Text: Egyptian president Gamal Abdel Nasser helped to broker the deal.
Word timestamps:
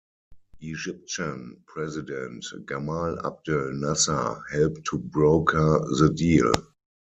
Egyptian 0.59 1.57
president 1.67 2.43
Gamal 2.65 3.19
Abdel 3.23 3.71
Nasser 3.73 4.41
helped 4.51 4.83
to 4.85 4.97
broker 4.97 5.79
the 5.99 6.09
deal. 6.11 6.51